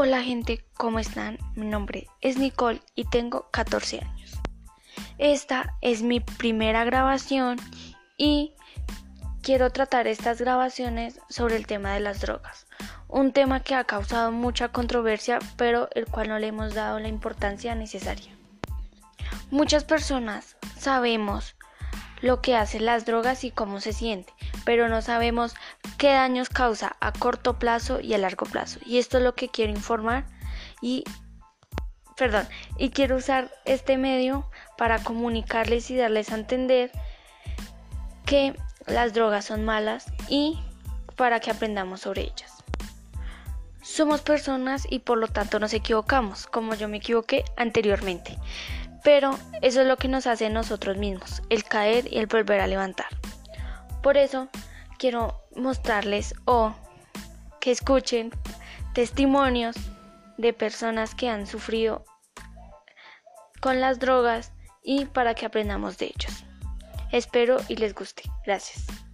[0.00, 1.38] Hola gente, ¿cómo están?
[1.56, 4.38] Mi nombre es Nicole y tengo 14 años.
[5.18, 7.58] Esta es mi primera grabación
[8.16, 8.52] y
[9.42, 12.68] quiero tratar estas grabaciones sobre el tema de las drogas.
[13.08, 17.08] Un tema que ha causado mucha controversia pero el cual no le hemos dado la
[17.08, 18.32] importancia necesaria.
[19.50, 21.56] Muchas personas sabemos
[22.20, 24.32] lo que hacen las drogas y cómo se siente,
[24.64, 25.54] pero no sabemos
[25.98, 28.80] qué daños causa a corto plazo y a largo plazo.
[28.84, 30.24] Y esto es lo que quiero informar
[30.80, 31.04] y
[32.16, 36.90] perdón, y quiero usar este medio para comunicarles y darles a entender
[38.26, 38.54] que
[38.86, 40.58] las drogas son malas y
[41.16, 42.52] para que aprendamos sobre ellas.
[43.82, 48.36] Somos personas y por lo tanto nos equivocamos, como yo me equivoqué anteriormente.
[49.08, 52.66] Pero eso es lo que nos hace nosotros mismos, el caer y el volver a
[52.66, 53.06] levantar.
[54.02, 54.50] Por eso
[54.98, 56.74] quiero mostrarles o
[57.58, 58.30] que escuchen
[58.92, 59.76] testimonios
[60.36, 62.04] de personas que han sufrido
[63.62, 66.44] con las drogas y para que aprendamos de ellos.
[67.10, 68.24] Espero y les guste.
[68.44, 69.07] Gracias.